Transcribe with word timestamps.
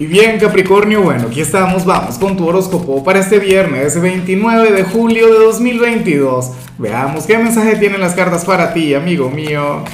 Y 0.00 0.06
bien, 0.06 0.38
Capricornio, 0.38 1.02
bueno, 1.02 1.26
aquí 1.26 1.42
estamos, 1.42 1.84
vamos 1.84 2.16
con 2.16 2.34
tu 2.34 2.48
horóscopo 2.48 3.04
para 3.04 3.18
este 3.18 3.38
viernes 3.38 4.00
29 4.00 4.72
de 4.72 4.82
julio 4.82 5.30
de 5.30 5.44
2022. 5.44 6.52
Veamos 6.78 7.26
qué 7.26 7.36
mensaje 7.36 7.76
tienen 7.76 8.00
las 8.00 8.14
cartas 8.14 8.46
para 8.46 8.72
ti, 8.72 8.94
amigo 8.94 9.28
mío. 9.28 9.84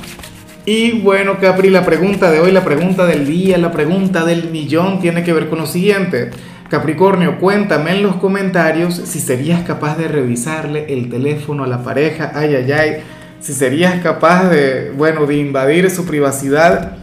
Y 0.64 1.00
bueno, 1.00 1.38
Capri, 1.40 1.70
la 1.70 1.84
pregunta 1.84 2.30
de 2.30 2.38
hoy, 2.38 2.52
la 2.52 2.62
pregunta 2.62 3.04
del 3.04 3.26
día, 3.26 3.58
la 3.58 3.72
pregunta 3.72 4.24
del 4.24 4.48
millón 4.50 5.00
tiene 5.00 5.24
que 5.24 5.32
ver 5.32 5.48
con 5.48 5.58
lo 5.58 5.66
siguiente. 5.66 6.30
Capricornio, 6.70 7.40
cuéntame 7.40 7.90
en 7.90 8.04
los 8.04 8.14
comentarios 8.14 8.94
si 8.94 9.18
serías 9.18 9.64
capaz 9.64 9.98
de 9.98 10.06
revisarle 10.06 10.86
el 10.88 11.10
teléfono 11.10 11.64
a 11.64 11.66
la 11.66 11.82
pareja, 11.82 12.30
ay, 12.32 12.54
ay, 12.54 12.70
ay, 12.70 12.96
si 13.40 13.52
serías 13.52 14.00
capaz 14.04 14.50
de, 14.50 14.92
bueno, 14.96 15.26
de 15.26 15.36
invadir 15.38 15.90
su 15.90 16.06
privacidad 16.06 16.96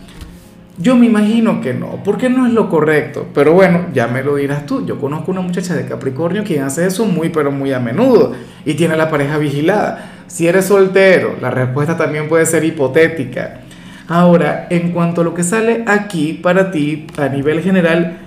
yo 0.77 0.95
me 0.95 1.05
imagino 1.05 1.61
que 1.61 1.73
no, 1.73 2.01
porque 2.03 2.29
no 2.29 2.47
es 2.47 2.53
lo 2.53 2.67
correcto. 2.67 3.27
Pero 3.33 3.53
bueno, 3.53 3.87
ya 3.93 4.07
me 4.07 4.23
lo 4.23 4.35
dirás 4.35 4.65
tú. 4.65 4.85
Yo 4.85 4.99
conozco 4.99 5.31
una 5.31 5.41
muchacha 5.41 5.75
de 5.75 5.85
Capricornio 5.85 6.43
quien 6.43 6.63
hace 6.63 6.87
eso 6.87 7.05
muy, 7.05 7.29
pero 7.29 7.51
muy 7.51 7.71
a 7.73 7.79
menudo 7.79 8.33
y 8.65 8.73
tiene 8.73 8.97
la 8.97 9.09
pareja 9.09 9.37
vigilada. 9.37 10.11
Si 10.27 10.47
eres 10.47 10.65
soltero, 10.65 11.35
la 11.39 11.51
respuesta 11.51 11.95
también 11.95 12.27
puede 12.27 12.45
ser 12.47 12.63
hipotética. 12.63 13.61
Ahora, 14.07 14.67
en 14.69 14.91
cuanto 14.91 15.21
a 15.21 15.23
lo 15.23 15.33
que 15.33 15.43
sale 15.43 15.83
aquí 15.85 16.33
para 16.33 16.71
ti 16.71 17.05
a 17.17 17.27
nivel 17.29 17.61
general, 17.61 18.17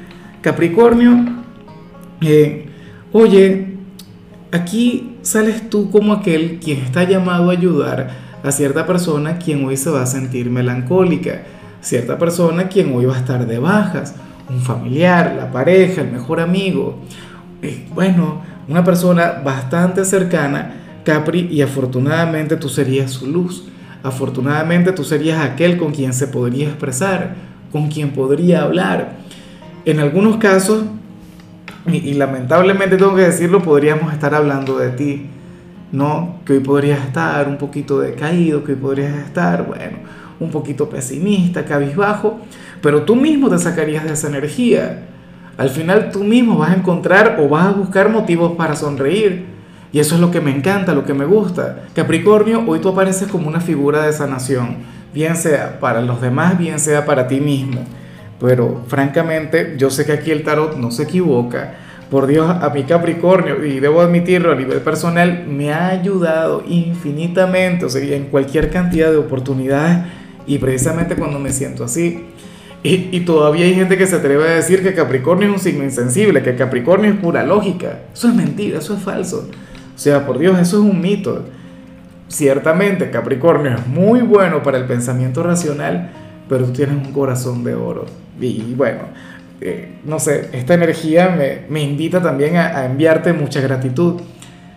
Capricornio, 0.41 1.25
eh, 2.20 2.67
oye, 3.12 3.75
aquí 4.53 5.17
sales 5.23 5.69
tú 5.69 5.91
como 5.91 6.12
aquel 6.12 6.61
quien 6.62 6.78
está 6.78 7.03
llamado 7.03 7.51
a 7.51 7.53
ayudar 7.53 8.11
a 8.42 8.53
cierta 8.53 8.87
persona 8.87 9.39
quien 9.39 9.65
hoy 9.65 9.77
se 9.77 9.91
va 9.91 10.03
a 10.03 10.06
sentir 10.06 10.48
melancólica 10.48 11.42
cierta 11.87 12.19
persona 12.19 12.69
quien 12.69 12.93
hoy 12.97 13.05
va 13.05 13.15
a 13.15 13.19
estar 13.19 13.47
de 13.47 13.59
bajas, 13.61 14.17
un 14.51 14.61
familiar, 14.61 15.37
la 15.37 15.53
pareja, 15.53 16.01
el 16.01 16.11
mejor 16.11 16.41
amigo, 16.41 16.99
bueno, 17.95 18.43
una 18.69 18.83
persona 18.83 19.41
bastante 19.45 20.05
cercana, 20.05 21.03
Capri, 21.05 21.47
y 21.48 21.62
afortunadamente 21.62 22.56
tú 22.56 22.69
serías 22.69 23.12
su 23.12 23.28
luz, 23.28 23.69
afortunadamente 24.03 24.91
tú 24.91 25.05
serías 25.05 25.41
aquel 25.41 25.78
con 25.78 25.93
quien 25.93 26.12
se 26.12 26.27
podría 26.27 26.67
expresar, 26.67 27.37
con 27.70 27.89
quien 27.89 28.11
podría 28.11 28.62
hablar. 28.62 29.19
En 29.84 30.00
algunos 30.00 30.39
casos, 30.39 30.84
y, 31.87 31.98
y 31.98 32.15
lamentablemente 32.15 32.97
tengo 32.97 33.15
que 33.15 33.23
decirlo, 33.23 33.62
podríamos 33.62 34.12
estar 34.12 34.34
hablando 34.34 34.78
de 34.78 34.91
ti, 34.91 35.27
¿no? 35.93 36.41
Que 36.45 36.55
hoy 36.55 36.61
podrías 36.61 37.06
estar 37.06 37.48
un 37.48 37.59
poquito 37.59 38.00
decaído, 38.00 38.65
que 38.65 38.73
hoy 38.73 38.78
podrías 38.78 39.15
estar, 39.19 39.65
bueno, 39.65 39.98
un 40.41 40.51
poquito 40.51 40.89
pesimista, 40.89 41.65
cabizbajo, 41.65 42.39
pero 42.83 43.03
tú 43.03 43.17
mismo 43.17 43.48
te 43.48 43.59
sacarías 43.59 44.05
de 44.05 44.12
esa 44.12 44.29
energía. 44.29 45.06
Al 45.56 45.70
final 45.70 46.11
tú 46.11 46.23
mismo 46.23 46.59
vas 46.59 46.70
a 46.70 46.75
encontrar 46.75 47.39
o 47.41 47.48
vas 47.48 47.67
a 47.67 47.73
buscar 47.73 48.11
motivos 48.11 48.53
para 48.56 48.77
sonreír. 48.77 49.47
Y 49.93 49.98
eso 49.98 50.17
es 50.17 50.20
lo 50.20 50.31
que 50.31 50.41
me 50.41 50.55
encanta, 50.55 50.95
lo 50.95 51.05
que 51.05 51.15
me 51.15 51.25
gusta. 51.25 51.84
Capricornio, 51.95 52.65
hoy 52.67 52.81
tú 52.81 52.91
apareces 52.91 53.28
como 53.28 53.48
una 53.48 53.61
figura 53.61 54.03
de 54.03 54.12
sanación, 54.12 54.77
bien 55.15 55.37
sea 55.37 55.81
para 55.81 56.03
los 56.03 56.20
demás, 56.20 56.59
bien 56.59 56.78
sea 56.78 57.06
para 57.06 57.28
ti 57.28 57.41
mismo. 57.41 57.81
Pero 58.39 58.83
francamente, 58.89 59.77
yo 59.78 59.89
sé 59.89 60.05
que 60.05 60.12
aquí 60.12 60.31
el 60.31 60.43
tarot 60.43 60.77
no 60.77 60.91
se 60.91 61.05
equivoca. 61.05 61.75
Por 62.11 62.27
Dios, 62.27 62.48
a 62.48 62.69
mi 62.71 62.84
Capricornio, 62.84 63.65
y 63.65 63.81
debo 63.81 64.00
admitirlo 64.00 64.53
a 64.53 64.55
nivel 64.55 64.81
personal, 64.81 65.45
me 65.48 65.73
ha 65.73 65.89
ayudado 65.89 66.62
infinitamente, 66.69 67.87
o 67.87 67.89
sea, 67.89 68.03
en 68.15 68.27
cualquier 68.27 68.71
cantidad 68.71 69.11
de 69.11 69.17
oportunidades 69.17 70.05
y 70.47 70.58
precisamente 70.58 71.16
cuando 71.16 71.39
me 71.39 71.52
siento 71.52 71.84
así. 71.84 72.25
Y, 72.83 73.08
y, 73.11 73.20
todavía 73.20 73.64
hay 73.64 73.75
gente 73.75 73.98
que 73.98 74.06
se 74.06 74.16
atreve 74.16 74.44
a 74.44 74.55
decir 74.55 74.83
que 74.83 74.94
Capricornio 74.94 75.48
es 75.48 75.55
un 75.55 75.61
signo 75.61 75.83
insensible, 75.83 76.42
que 76.42 76.55
Capricornio 76.55 77.11
es 77.11 77.19
pura 77.19 77.44
lógica. 77.44 78.00
Eso 78.14 78.28
es 78.28 78.34
mentira, 78.34 78.78
eso 78.78 78.94
es 78.94 79.03
falso. 79.03 79.48
O 79.94 79.98
sea, 79.98 80.25
por 80.25 80.38
Dios, 80.38 80.56
eso 80.58 80.77
es 80.77 80.91
un 80.91 81.00
mito. 81.00 81.44
Ciertamente 82.28 83.10
Capricornio 83.10 83.75
es 83.75 83.87
muy 83.88 84.21
bueno 84.21 84.62
para 84.62 84.78
el 84.78 84.84
pensamiento 84.84 85.43
racional, 85.43 86.10
pero 86.48 86.66
tú 86.66 86.72
tienes 86.72 86.94
un 86.94 87.12
corazón 87.12 87.65
de 87.65 87.75
oro. 87.75 88.06
Y, 88.41 88.75
bueno, 88.75 89.00
eh, 89.60 89.98
no 90.04 90.21
sé, 90.21 90.50
esta 90.53 90.75
energía 90.75 91.34
me, 91.37 91.62
me 91.69 91.82
invita 91.82 92.22
también 92.22 92.56
a 92.56 92.84
enviarte 92.84 93.32
mucha 93.32 93.60
gratitud 93.60 94.21